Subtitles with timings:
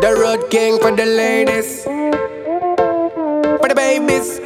[0.00, 1.84] The road king for the ladies.
[3.60, 4.40] For the babies.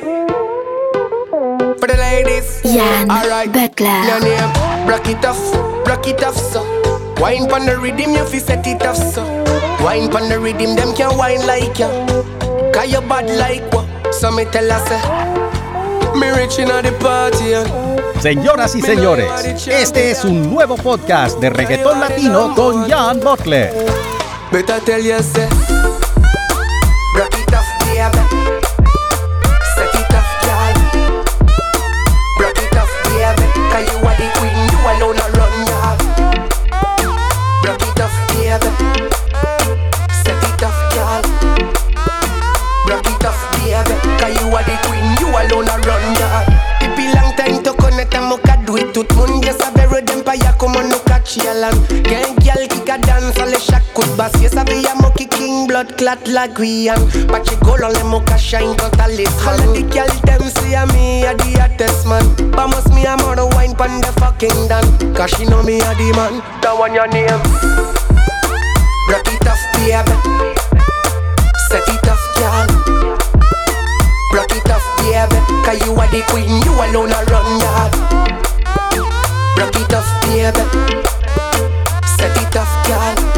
[1.79, 2.61] For the ladies.
[2.65, 3.53] Yann Alright.
[3.53, 4.03] Butler.
[4.03, 4.51] Your name.
[4.87, 5.39] Block it off.
[5.85, 6.63] Block it off, so.
[7.21, 9.23] Wine pon the rhythm, you fi set it off, so.
[9.85, 11.89] Wine pon the rhythm, them can wine like ya.
[12.73, 13.87] Cause you bad like what?
[14.13, 14.99] So me tell her, say.
[16.19, 17.95] Me rich inna the party, yeah.
[18.21, 19.29] Señoras y señores,
[19.67, 24.04] este es un nuevo podcast de reggaetón latino con Jan Butler.
[24.55, 25.74] Better tell you,
[55.85, 59.33] ki king blood clat la Guyane Pache goal on les moka shine quand ta list.
[59.47, 62.25] All of the gyal them see a me a the hottest man.
[62.53, 66.13] Vamos me a mother wine pon the fucking dan Cause she know me a the
[66.17, 66.43] man.
[66.63, 67.29] That one your name.
[69.11, 70.15] Rock it off baby.
[71.69, 72.67] Set it off girl.
[74.33, 75.39] Rock it off, baby.
[75.65, 77.95] Cause you are the queen, you alone a run yard
[79.59, 80.65] Rock it off, baby.
[82.17, 83.34] Set it off, girl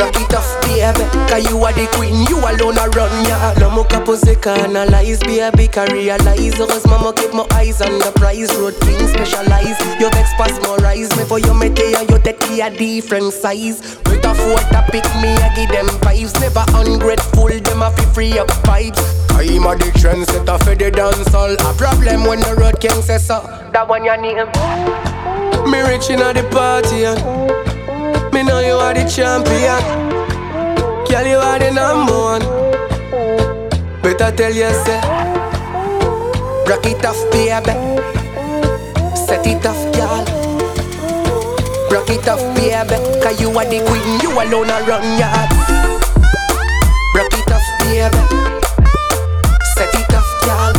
[0.00, 3.68] Rock it off, baby Cause you are the queen, you alone a run yard No
[3.68, 8.48] more pose canalize, baby Can realize oh, Heureusement, moi keep my eyes on the prize.
[8.56, 12.18] Road king specialize You vex pass more rise Me for you me tell you, you
[12.24, 14.00] take a different size.
[14.08, 16.32] With a four to pick me, I give them vibes.
[16.40, 19.04] Never ungrateful, them a fi free up vibes
[19.36, 23.42] I'm a the trendsetter for the dancehall A problem when the road king says so
[23.72, 24.48] That one your name
[25.70, 27.69] Me rich inna the party and
[28.40, 29.84] Me know you are the champion.
[31.04, 32.40] Girl you are the number one.
[34.00, 34.96] Better tell you say
[36.64, 37.76] Rock it off baby.
[39.14, 40.24] Set it off girl.
[41.92, 45.50] Rock it off baby Cause you are the queen You alone a run yard.
[47.14, 48.40] Rock it off baby.
[49.76, 50.72] Set it off, girl.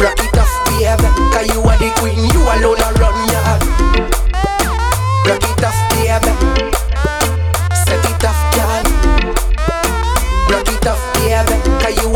[0.00, 1.08] Rock it off, baby.
[1.30, 3.01] Cause you are the queen, you alone a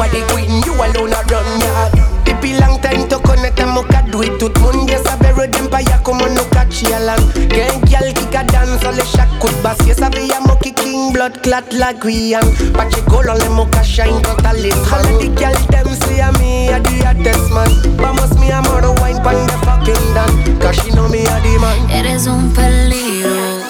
[0.01, 1.93] are the queen, you alone are run yard.
[2.29, 4.89] It be long time to connect and mocha do it to moon.
[4.89, 7.23] Yes, I buried empire, come on, no catch your land.
[7.49, 9.79] Gang, girl, kick a dance, all the shack could bass.
[9.87, 12.45] Yes, I be a monkey king, blood clot like we am.
[12.75, 14.77] Pache gold on the mocha shine, got a lip.
[14.93, 17.71] All of the girl, them see a me, a the hottest man.
[17.97, 20.61] Vamos, a amor, wine pan the fucking dan.
[20.61, 21.78] Cause she know me a the man.
[21.91, 23.65] Eres un peligro.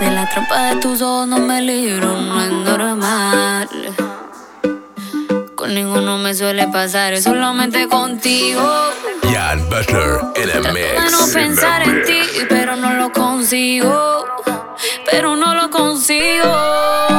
[0.00, 3.68] De la trampa de tus ojos no me libro, no es normal.
[5.60, 8.62] Con ninguno me suele pasar, es solamente contigo.
[9.30, 11.12] Jan Butler Trato de mix.
[11.12, 14.24] no pensar en ti, pero no lo consigo.
[15.10, 17.09] Pero no lo consigo.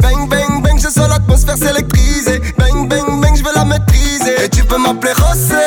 [0.00, 2.40] Bang, bang, bang, je sens l'atmosphère s'électriser.
[2.58, 4.44] Bang, bang, bang, je veux la maîtriser.
[4.44, 5.62] Et tu peux m'appeler José.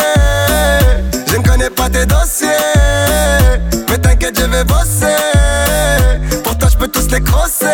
[1.28, 2.48] Je ne connais pas tes dossiers.
[3.90, 5.16] Mais t'inquiète, je vais bosser.
[6.44, 7.66] Pour toi, je peux tous les crosser.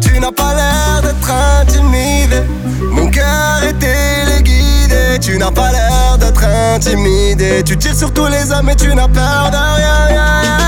[0.00, 1.30] Tu n'as pas l'air d'être
[1.60, 2.42] intimidé.
[2.90, 5.18] Mon cœur est téléguidé.
[5.20, 7.62] Tu n'as pas l'air d'être intimidé.
[7.64, 10.59] Tu tires sur tous les hommes et tu n'as peur de rien, rien.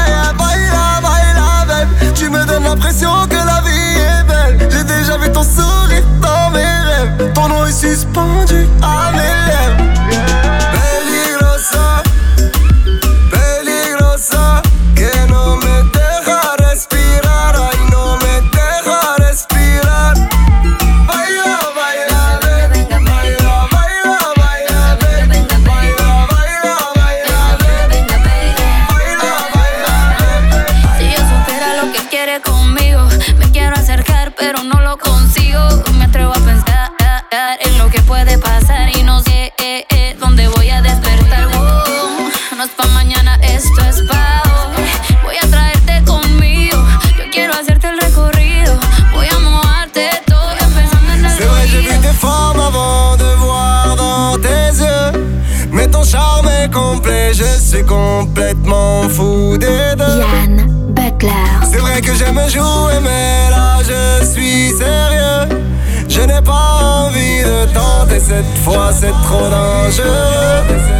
[7.92, 8.66] répandu.
[8.82, 9.01] Ah.
[68.32, 70.91] Cette fois, c'est trop dangereux.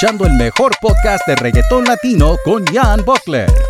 [0.00, 3.69] Escuchando el mejor podcast de reggaetón latino con Jan Butler.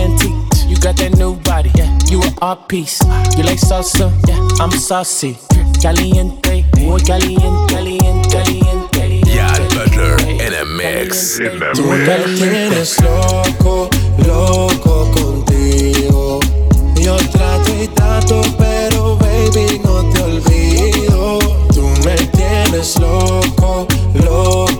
[0.91, 1.97] got that new body, yeah.
[2.09, 3.01] You an art piece.
[3.37, 4.63] You like salsa, yeah.
[4.63, 5.37] I'm saucy.
[5.81, 9.31] Caliente, muy caliente, caliente, caliente.
[9.31, 11.39] Jan Butler in a mix.
[11.39, 13.89] In the Tú me tienes loco,
[14.25, 16.39] loco contigo.
[16.95, 21.39] Yo trato y trato, pero baby no te olvido.
[21.73, 24.70] Tú me tienes loco, loco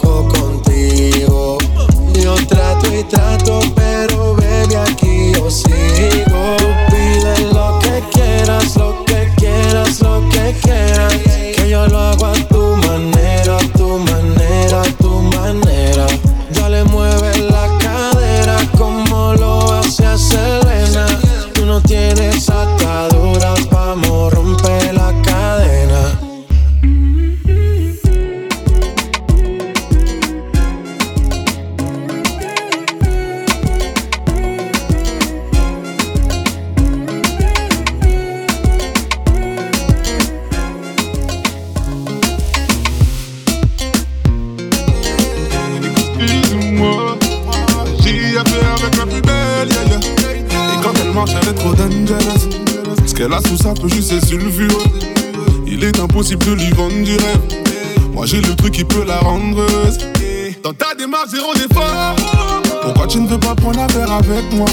[64.12, 64.68] avec moi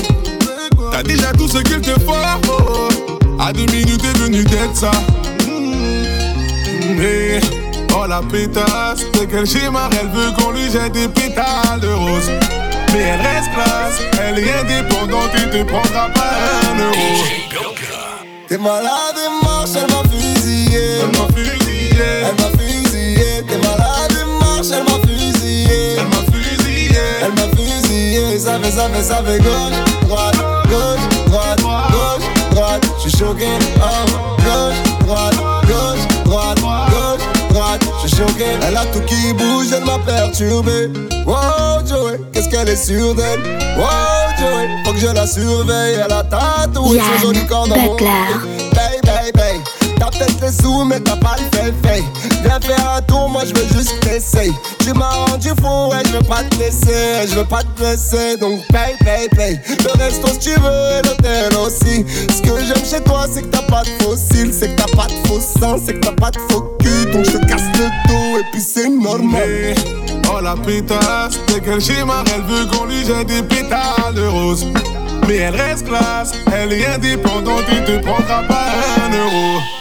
[0.93, 2.13] T'as déjà tout ce qu'il te faut.
[3.39, 4.91] À deux minutes est venu d'être ça.
[6.97, 7.41] Mais,
[7.95, 12.31] oh la pétasse, de quel schéma elle veut qu'on lui jette des pétales de rose.
[12.93, 16.33] Mais elle reste classe, elle est indépendante et te prendra pas
[16.73, 17.25] un euro.
[18.49, 20.81] T'es malade et marche, elle m'a fusillé.
[21.03, 21.91] Elle m'a fusillé.
[21.91, 22.58] T'es elle m'a elle m'a
[28.39, 30.37] Ça fait, ça fait, ça fait gauche, droite,
[30.69, 32.87] gauche, droite, gauche, droite.
[32.97, 34.07] Je suis choqué, oh,
[34.39, 35.35] gauche, droite,
[35.67, 37.81] gauche, droite, gauche, droite.
[38.01, 38.45] Je suis choqué.
[38.63, 40.89] Elle a tout qui bouge, elle m'a perturbé.
[41.27, 43.41] Wow, Joey, qu'est-ce qu'elle est sûre d'elle?
[43.77, 45.97] Wow, Joey, faut que je la surveille.
[45.97, 47.67] Elle a tatoué son joli corps
[50.19, 52.03] peut-être les sous, mais t'as pas le fait fait.
[52.43, 54.53] Viens faire un tour, moi je veux juste t'essayer.
[54.81, 57.29] Tu m'as rendu fou, ouais, je veux pas te laisser.
[57.29, 59.61] Je veux pas te laisser, donc paye, paye, paye.
[59.69, 62.05] Le resto si tu veux et l'hôtel aussi.
[62.29, 65.07] Ce que j'aime chez toi, c'est que t'as pas de fossiles, c'est que t'as pas
[65.07, 67.11] de faux sang, c'est que t'as pas de faux cul.
[67.13, 69.75] Donc je te casse le dos et puis c'est normal.
[70.31, 74.29] Oh la pétasse, dès qu'elle schéma, elle veut qu'on lui jette des pétales de.
[75.27, 78.67] Mais elle reste classe, elle est indépendante et te prendra pas
[79.05, 79.78] un euro.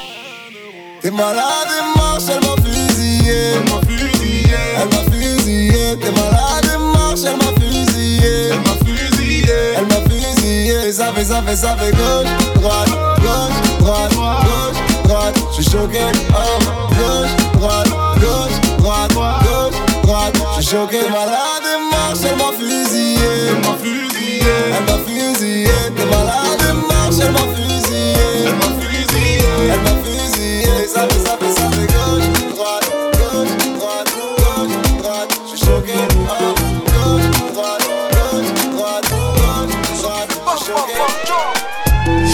[1.02, 3.54] T'es malade et marche, elle m'a fusillé.
[3.56, 5.98] Elle m'a fusillé, Elle m'a fusillé.
[6.00, 8.50] T'es malade et marche, elle m'a fusillé.
[8.52, 9.54] elle m'a fusillé.
[9.78, 10.92] Elle m'a fusillé.
[10.92, 12.90] Ça fait, ça fait, ça fait gauche, droite,
[13.22, 15.36] gauche, droite, gauche, droite.
[15.56, 16.00] Je suis choqué,
[16.32, 16.60] oh,
[16.98, 17.88] gauche, droite,
[18.20, 20.36] gauche, droite, gauche, droite.
[20.58, 23.20] Je suis choqué, malade et marche, elle m'a fusillé.
[23.50, 24.42] Elle m'a fusillé,
[24.76, 25.68] Elle m'a fusillé.
[25.96, 28.16] T'es malade et marche, elle m'a fusillé.
[28.46, 29.46] elle m'a fusillé.
[29.70, 29.97] Elle m'a fusillé,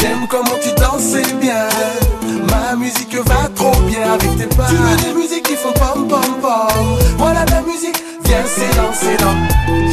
[0.04, 1.70] J'aime comment tu danses, bien.
[2.52, 4.66] Ma musique va trop bien avec tes pas.
[4.68, 6.98] Tu veux des musiques qui font pom pom pom.
[7.18, 9.34] Voilà ta musique, viens c'est dans, c'est dans.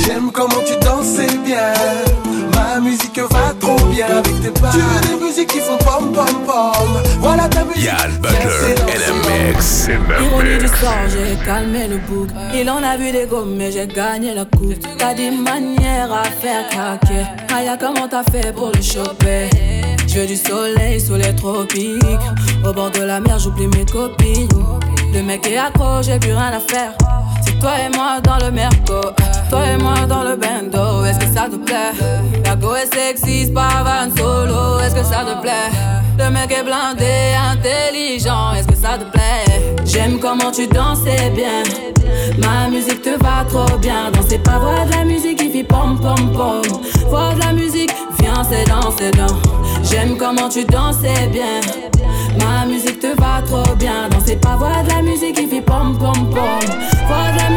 [0.05, 1.73] J'aime comment tu danses, bien.
[2.57, 4.71] Ma musique va trop bien avec tes pas.
[4.73, 7.03] Tu veux des musiques qui font pom pom pom.
[7.21, 10.09] Voilà ta musique, Yann viens Butler c'est dans, in c'est a dans.
[10.09, 10.27] mix.
[10.27, 12.31] Ironie du sort, j'ai calmé le bouc.
[12.53, 14.75] Il en a vu des gommes, mais j'ai gagné la coupe.
[14.99, 17.27] T'as des manières à faire craquer.
[17.55, 19.49] Aya, comment t'as fait pour le choper?
[20.13, 22.03] Je veux du soleil sous les tropiques.
[22.67, 24.49] Au bord de la mer, j'oublie mes copines.
[25.15, 26.95] Le mec est accro, j'ai plus rien à faire.
[27.61, 29.01] Toi et moi dans le merco.
[29.51, 31.05] Toi et moi dans le bendo.
[31.05, 31.93] Est-ce que ça te plaît?
[32.45, 34.81] La go est sexy, pas van solo.
[34.81, 35.71] Est-ce que ça te plaît?
[36.19, 38.55] Le mec est blindé, intelligent.
[38.55, 39.77] Est-ce que ça te plaît?
[39.85, 41.63] J'aime comment tu danses, c'est bien.
[42.39, 44.11] Ma musique te va trop bien.
[44.13, 46.63] Danser pas voir de la musique qui fait pom pom pom.
[47.09, 49.37] Voir de la musique, viens, c'est dans, c'est dans.
[49.83, 51.61] J'aime comment tu danses, c'est bien.
[52.39, 54.09] Ma musique te va trop bien.
[54.11, 56.61] Danser pas voir de la musique qui fait pom pom pom.
[57.07, 57.50] Voir de la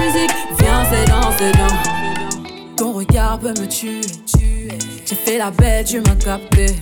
[0.60, 2.76] viens, c'est dans, c'est dans.
[2.76, 4.02] Ton regard peut me tuer.
[5.06, 6.76] J'ai fait la bête, tu m'as capté.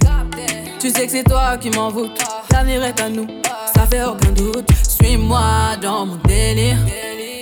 [0.80, 2.20] Tu sais que c'est toi qui m'envoûte.
[2.52, 3.28] L'avenir est à nous,
[3.76, 4.70] ça fait aucun doute.
[4.84, 6.78] Suis-moi dans mon délire.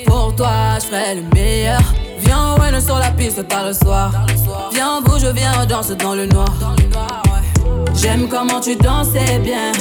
[0.05, 1.81] Pour toi, je ferai le meilleur.
[2.19, 4.11] Viens, ouais, sur la piste tard le soir.
[4.73, 6.49] Viens, vous, je viens, danse dans le noir.
[8.01, 9.73] J'aime comment tu danses, c'est bien.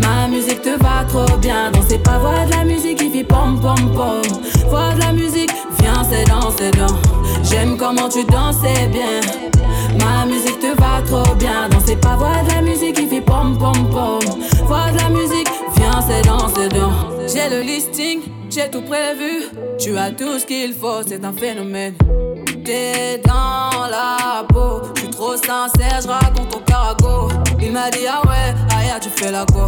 [0.00, 1.70] Ma musique te va trop bien.
[1.72, 4.22] Danser pas voir de la musique qui fait pom pom pom.
[4.68, 7.42] Voir de la musique, viens, c'est dans, c'est dans.
[7.42, 9.20] J'aime comment tu danses, c'est bien.
[9.98, 11.68] Ma musique te va trop bien.
[11.70, 14.20] Danser pas voir de la musique qui fait pom pom pom.
[14.66, 16.92] Voir de la musique, viens, c'est dans, c'est dans.
[17.26, 19.48] J'ai le listing, j'ai tout prévu.
[19.78, 21.94] Tu as tout ce qu'il faut, c'est un phénomène.
[22.70, 27.28] Dans la peau, je trop sincère, je raconte ton carago.
[27.60, 29.62] Il m'a dit ah ouais, Aya tu fais la go.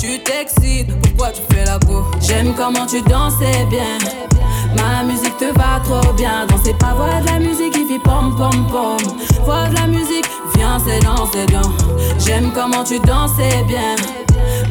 [0.00, 2.04] Tu t'excites, pourquoi tu fais la go?
[2.20, 3.98] J'aime comment tu danses, c'est bien.
[4.76, 6.46] Ma musique te va trop bien.
[6.46, 9.16] Danser pas voir de la musique qui fait pom pom pom.
[9.44, 11.72] Voir de la musique, viens c'est dans, c'est dans.
[12.24, 13.96] J'aime comment tu danses, c'est bien.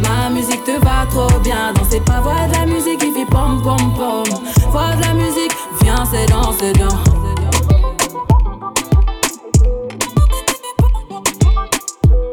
[0.02, 1.74] Ma musique te va trop bien.
[1.76, 4.24] Danser pas voir de la musique qui fait pom pom pom.
[4.72, 7.23] Voir de la musique, viens c'est dans, c'est dans.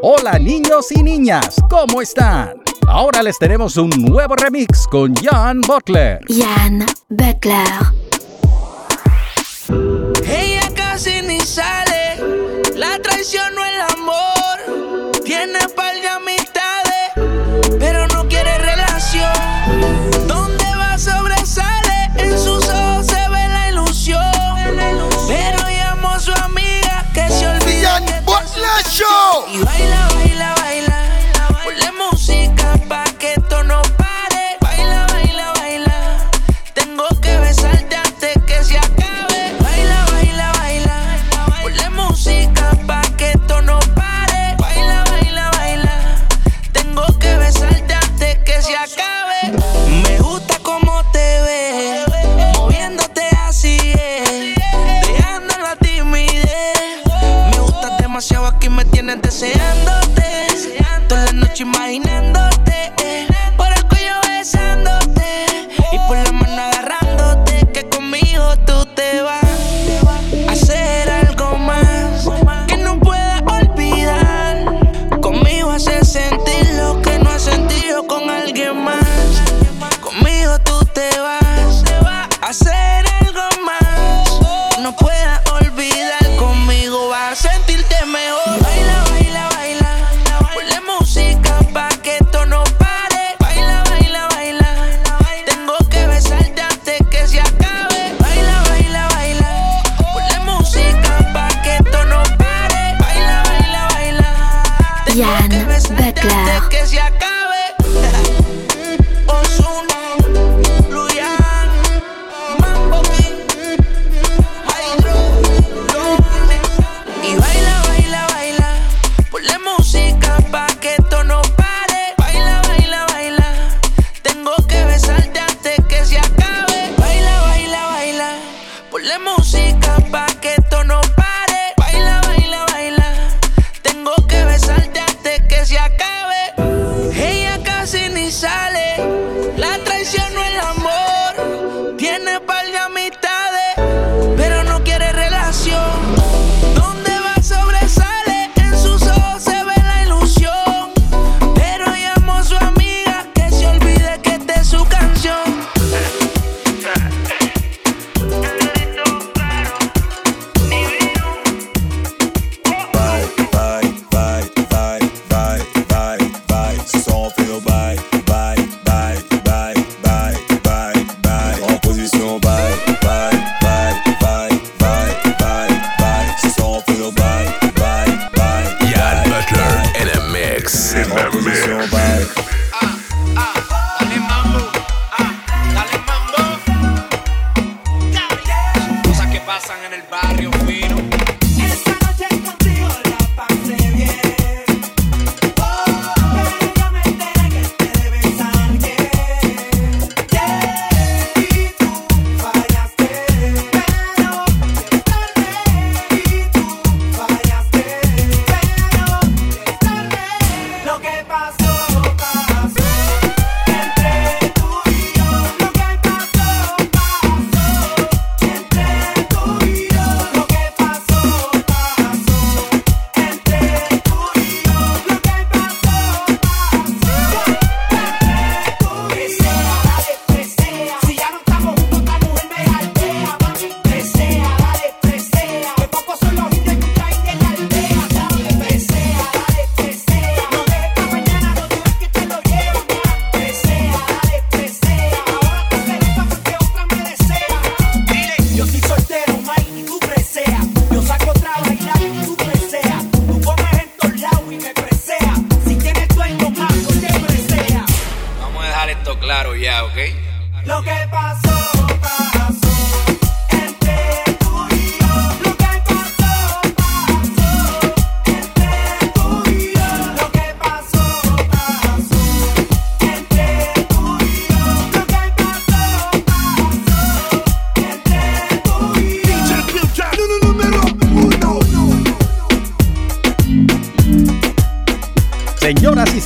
[0.03, 2.55] Hola niños y niñas, ¿cómo están?
[2.89, 6.21] Ahora les tenemos un nuevo remix con Jan Butler.
[6.27, 8.00] Yann Butler.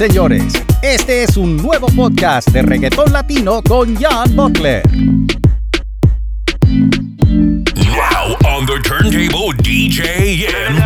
[0.08, 4.82] señores, este es un nuevo podcast de reggaetón latino con Jan Butler.
[7.74, 10.76] Now on the turntable, DJ Jan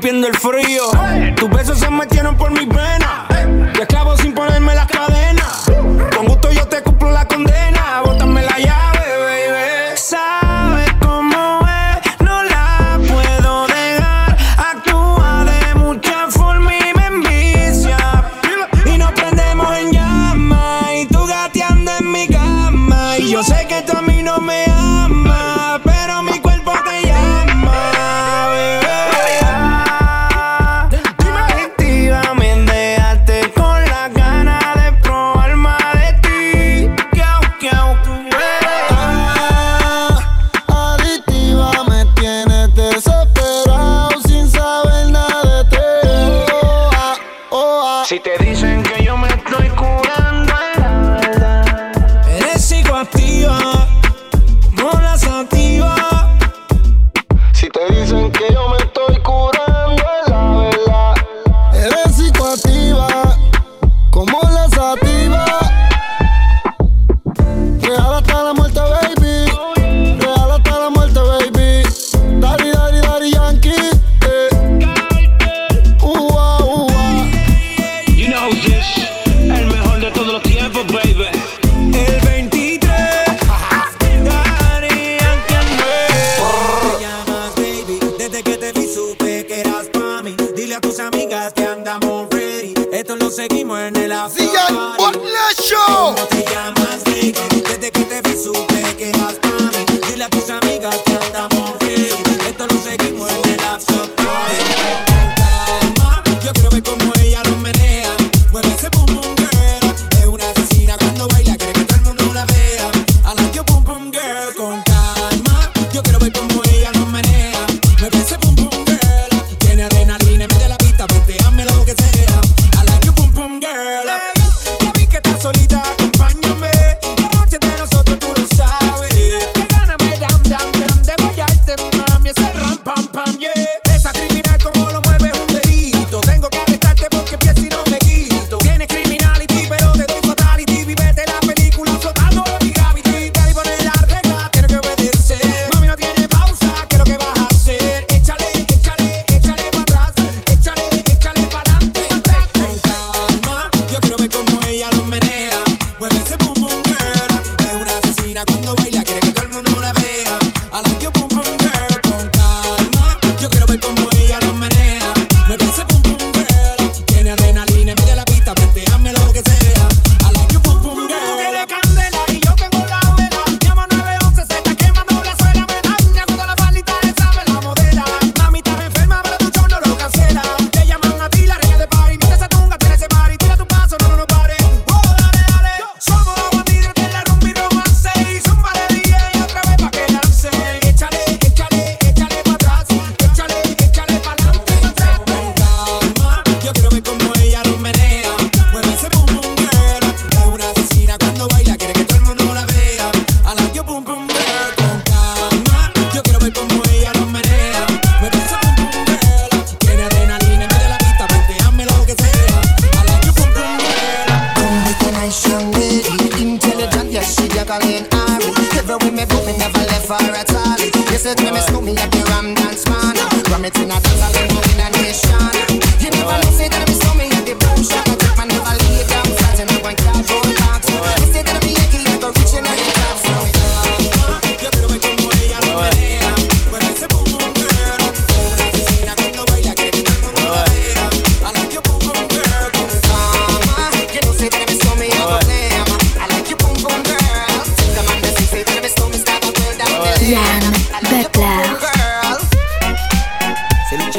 [0.00, 0.59] rompiendo el frío.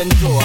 [0.01, 0.40] and joy.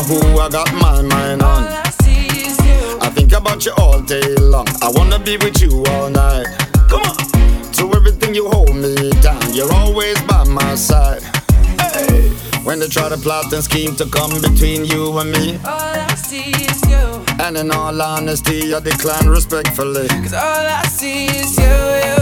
[0.00, 1.64] know who I got my mind on.
[1.64, 1.82] I,
[3.02, 4.66] I think about you all day long.
[4.82, 6.46] I wanna be with you all night.
[6.88, 7.16] Come on.
[7.72, 9.54] To everything you hold me down.
[9.54, 11.22] You're always by my side.
[11.80, 12.30] Hey.
[12.62, 15.58] When they try to plot and scheme to come between you and me.
[15.64, 17.24] All I see is you.
[17.44, 20.08] And in all honesty, I decline respectfully.
[20.08, 21.64] Cause all I see is you,
[22.06, 22.18] you,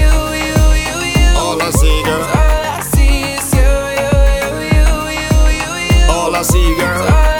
[0.00, 0.12] you,
[0.44, 1.38] you, you, you.
[1.38, 2.49] All I see, girl.
[6.40, 7.39] I'll see you, girl.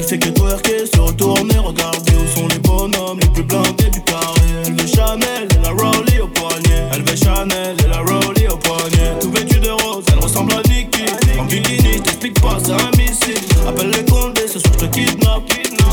[0.00, 4.00] Elle fait que twerker se retourner, regarder où sont les bonhommes les plus blindés du
[4.00, 4.40] carré.
[4.64, 6.88] Elle veut Chanel et la Rowley au poignet.
[6.94, 9.18] Elle veut Chanel et la Rowley au poignet.
[9.20, 11.04] Tout vêtu de rose, elle ressemble à Nicky.
[11.38, 13.44] En bikini, t'explique pas, c'est un missile.
[13.68, 15.42] Appelle les condés, ce soir je te kidnappe.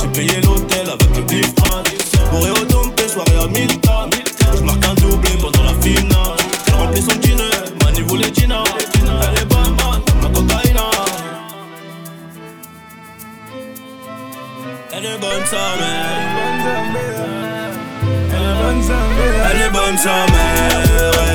[0.01, 0.39] J'ai payé
[19.87, 21.26] comme sa mère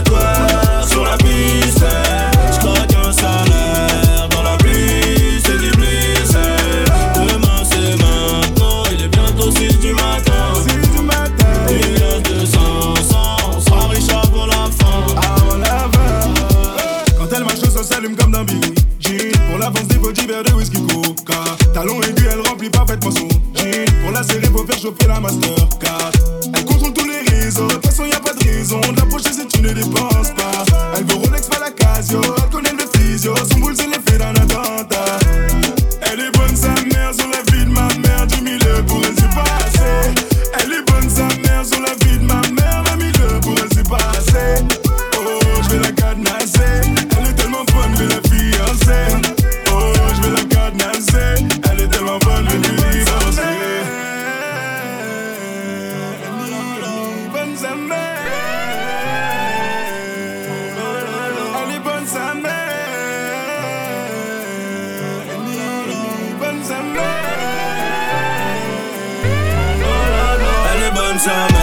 [71.28, 71.61] on my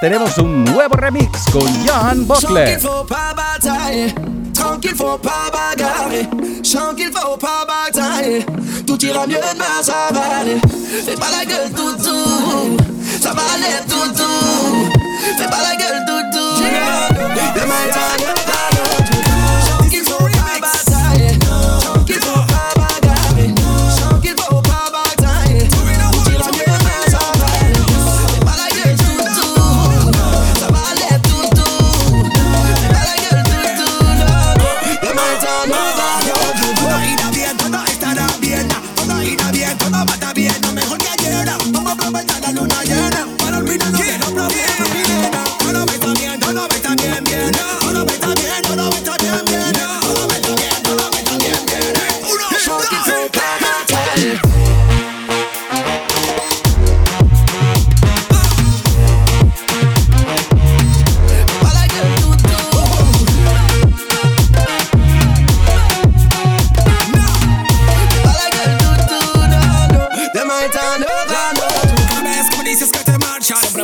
[0.00, 2.78] tenemos un nuevo remix con Johan Buckley.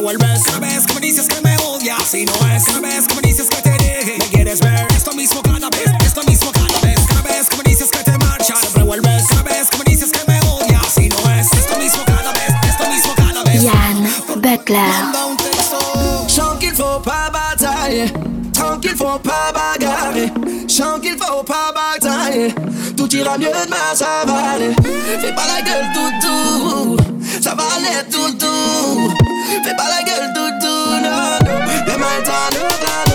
[0.07, 0.45] Vuelves.
[0.61, 2.65] Vez que me dices que me odias, si no es.
[2.81, 4.87] Vez que me dices que te deje, me quieres ver.
[4.97, 7.01] Esto mismo cada vez, esto mismo cada vez.
[7.09, 9.25] Cada vez que me dices que te marchas, siempre vuelves.
[9.45, 11.53] Vez que me dices que me odias, si no es.
[11.53, 13.63] Esto mismo cada vez, esto mismo cada vez.
[13.65, 14.95] Yann Butler.
[16.29, 18.13] Chant qu'il faut pas batailler,
[18.53, 20.31] tranquille faut pas bagarrer.
[20.69, 22.55] Chant qu'il faut pas batailler,
[22.97, 24.73] tout ira mieux demain ça va aller.
[25.21, 26.97] Fais pas la gueule toutou,
[27.43, 29.26] ça va aller toutou.
[29.65, 31.39] Fais pas la gueule toutou, non.
[31.87, 33.06] Demain t'en auras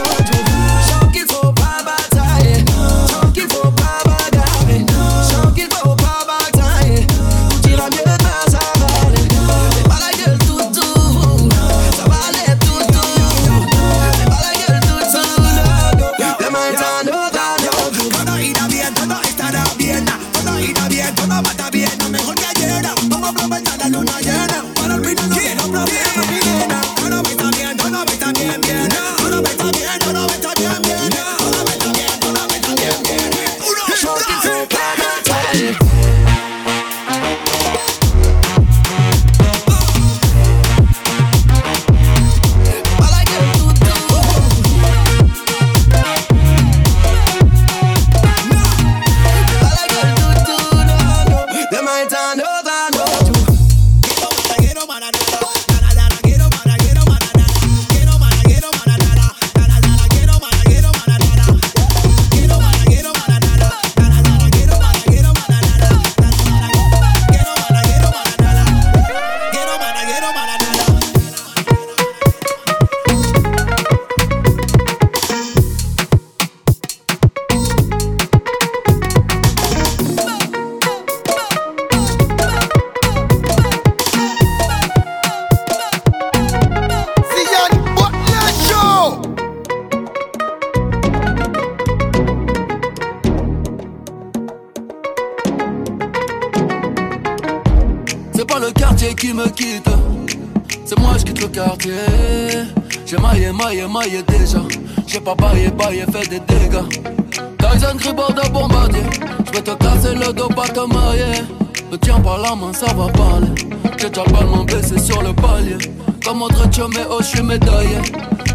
[116.89, 117.99] Je suis médaillé.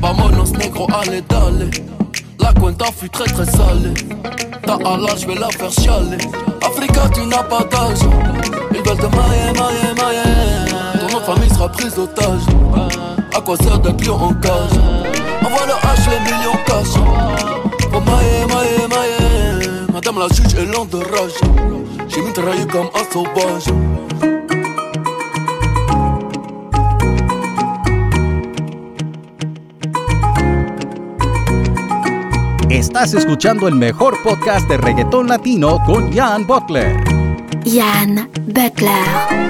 [0.02, 1.70] Vamonos negro, allez, d'aller.
[2.40, 3.94] La cuenta fut très très salée.
[4.64, 6.18] Ta Allah, je vais la faire chialer.
[6.60, 8.00] Africa, tu n'as pas d'âge.
[8.72, 11.08] Ils veulent te mailler, mailler, mailler.
[11.08, 12.42] Ton famille sera prise d'otage.
[13.32, 14.76] À quoi sert d'être lion en cage?
[15.44, 16.94] Envoie le H, les millions cash.
[17.92, 19.70] Faut mailler, mailler, mailler.
[19.92, 21.38] Madame la juge est lente de rage.
[22.08, 23.66] J'ai mitraillé comme un sauvage.
[32.96, 36.96] Estás escuchando el mejor podcast de reggaetón latino con Jan Butler.
[37.62, 39.46] Yann Butler.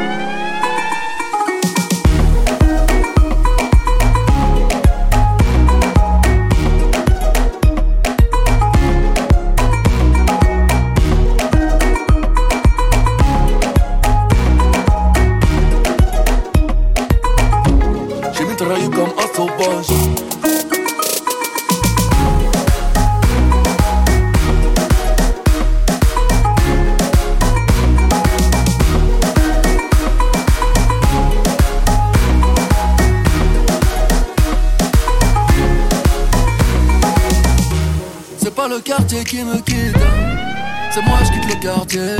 [39.26, 39.96] Qui me quitte,
[40.92, 42.16] c'est moi je quitte le quartier.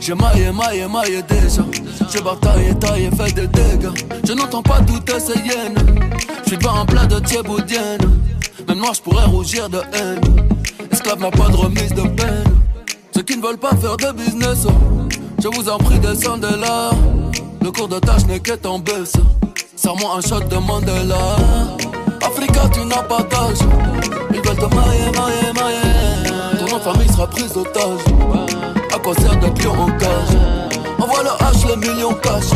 [0.00, 1.62] J'ai maillé, maillé, maillé déjà.
[2.10, 3.90] J'ai bataillé, taillé, fait des dégâts.
[4.24, 5.74] Je n'entends pas toutes ces hyènes.
[6.44, 8.00] Je suis pas en plat de thieboudienne.
[8.68, 10.20] Même moi je pourrais rougir de haine.
[10.90, 12.44] Esclave n'a pas de remise de peine.
[13.14, 14.66] Ceux qui ne veulent pas faire de business,
[15.42, 16.90] je vous en prie, descendez là.
[17.60, 19.14] Le cours de tâche n'est qu'être en baisse.
[19.74, 21.36] Serre-moi un shot de Mandela.
[22.22, 23.58] Africa, tu n'as pas d'âge.
[24.30, 26.58] Ils veulent te mailler, mailler, mailler.
[26.58, 28.00] Ton nom famille sera prise d'otage.
[28.94, 30.36] À quoi sert d'être lion en cage?
[30.98, 32.50] Envoie le H, les millions cash.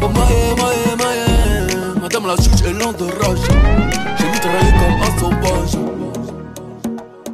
[0.00, 2.00] Faut mailler, mailler, mailler.
[2.00, 3.38] Madame la juge est lente de rage.
[4.18, 5.74] J'ai mitraillé comme un sauvage.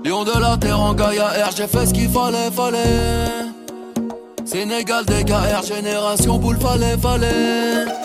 [0.05, 3.53] Lion de la terre en Gaïa R, j'ai fait ce qu'il fallait, fallait.
[4.45, 8.04] Sénégal, DKR, génération boule, fallait, fallait.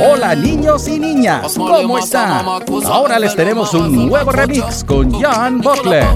[0.00, 2.46] Hola niños y niñas, ¿cómo están?
[2.86, 6.06] Ahora les tenemos un nuevo remix con Jan Butler.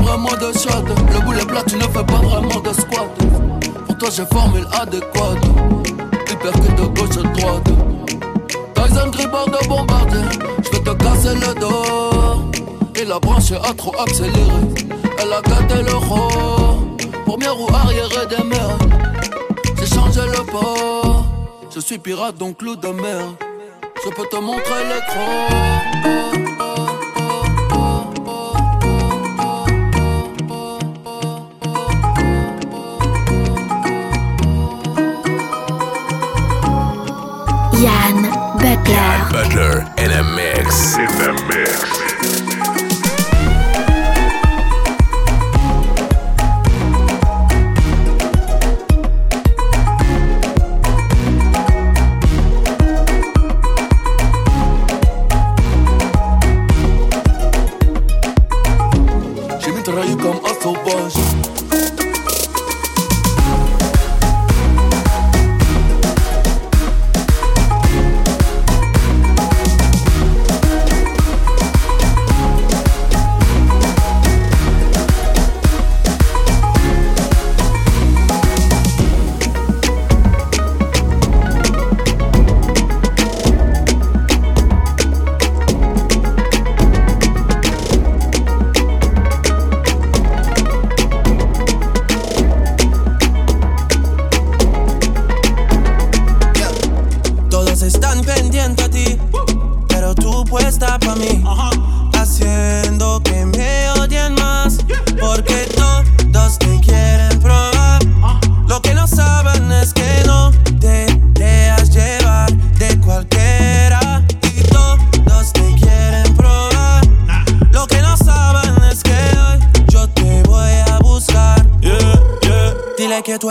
[3.86, 5.40] Pour toi j'ai formule adéquate,
[6.26, 7.70] tu percute de gauche à droite.
[8.74, 10.20] Tyson Gribard de bombardier,
[10.62, 12.50] je vais te casser le dos.
[12.94, 14.60] Et la branche a trop accéléré,
[15.18, 16.28] elle a gâté l'euro.
[17.24, 18.82] Première roue arrière et des merdes
[19.96, 21.24] changer le port.
[21.74, 23.24] Je suis pirate donc loup de mer.
[24.04, 25.96] Je peux te montrer les crocs.
[37.84, 38.18] Yann
[38.60, 38.94] Butler.
[38.94, 40.96] Yann Butler in a mix.
[40.96, 42.05] In a mix.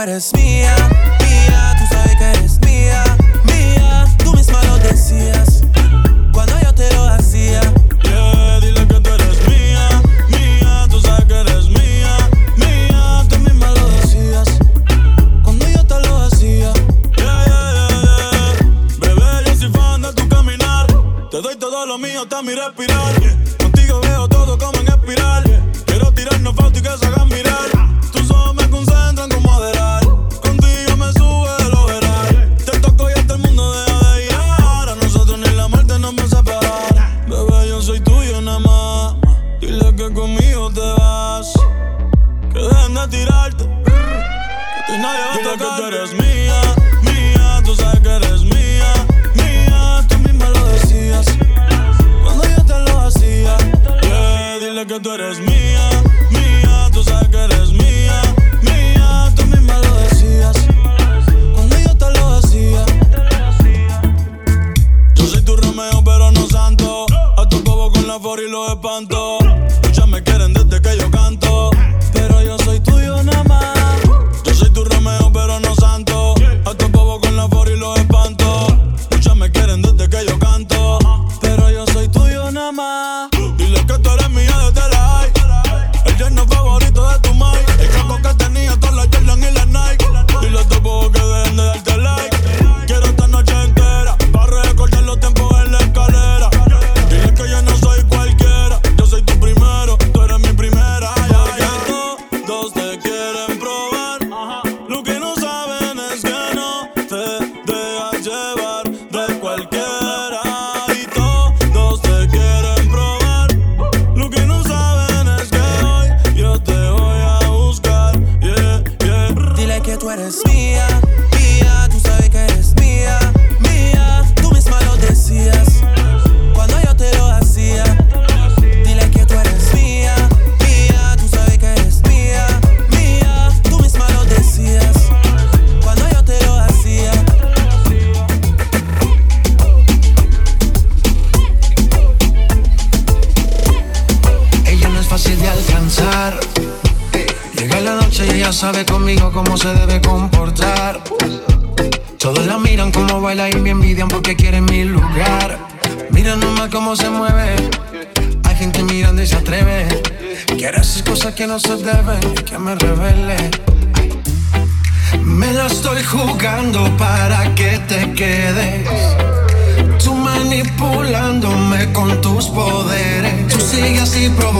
[0.05, 0.34] gotta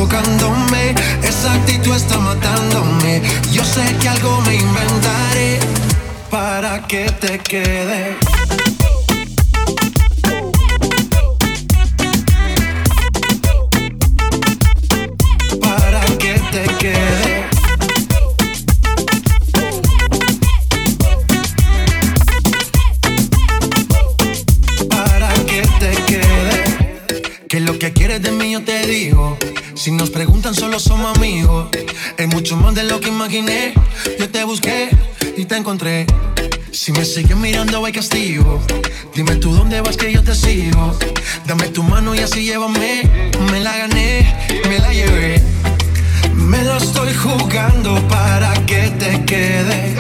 [0.06, 0.96] así provocándome.
[1.24, 3.22] Esa actitud está matándome.
[3.52, 5.60] Yo sé que algo me inventaré
[6.30, 7.85] para que te quede.
[37.16, 38.62] Sigues mirando, hay castigo.
[39.14, 40.98] Dime tú dónde vas que yo te sigo.
[41.46, 43.10] Dame tu mano y así llévame.
[43.52, 44.36] Me la gané,
[44.68, 45.42] me la llevé.
[46.34, 49.98] Me lo estoy jugando para que te quedes.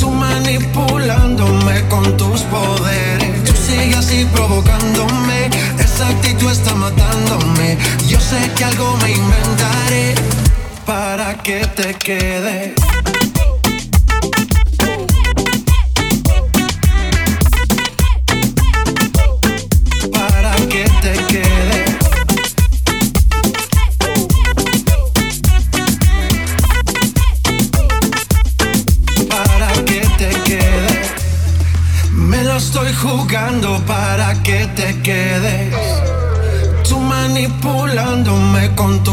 [0.00, 3.44] Tú manipulándome con tus poderes.
[3.44, 5.50] Tú sigues así provocándome.
[5.78, 7.76] Esa actitud está matándome.
[8.08, 10.14] Yo sé que algo me inventaré
[10.86, 12.89] para que te quede.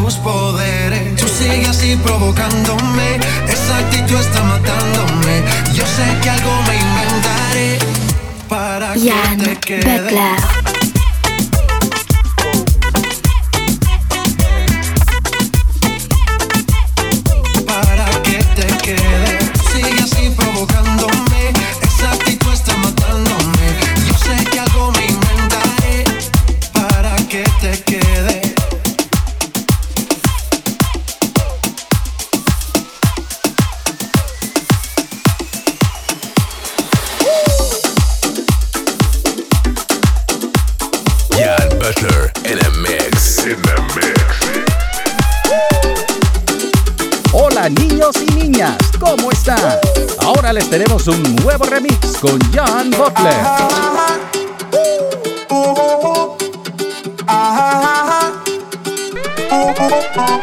[0.02, 1.16] Tus poderes.
[1.16, 3.18] Tú sigues así provocándome.
[3.48, 5.42] Esa actitud está matándome.
[5.74, 7.80] Yo sé que algo me inventaré
[8.48, 10.37] para que te quede.
[52.28, 53.44] Con Jan Butler.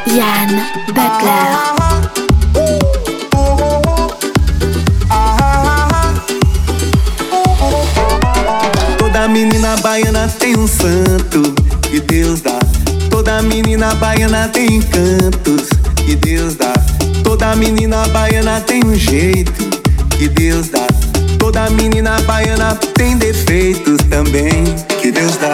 [0.07, 0.51] Jan
[0.95, 1.51] Beckler.
[8.99, 11.55] Toda menina baiana tem um santo
[11.91, 12.59] que Deus dá.
[13.11, 15.69] Toda menina baiana tem encantos
[16.07, 16.73] que Deus dá.
[17.23, 19.53] Toda menina baiana tem um jeito
[20.17, 20.87] que Deus dá.
[21.55, 24.65] Toda menina baiana tem defeitos também
[25.01, 25.53] que Deus dá.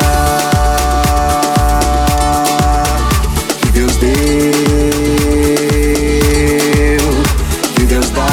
[3.60, 4.10] Que Deus deu.
[7.74, 8.26] Que Deus dá.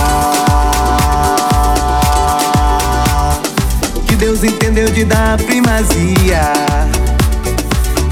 [4.08, 6.54] que Deus entendeu de dar primazia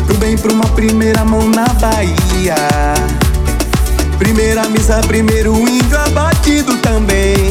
[0.05, 2.57] Pro bem, pro mal, primeira mão na Bahia
[4.19, 7.44] Primeira missa, primeiro índio abatido também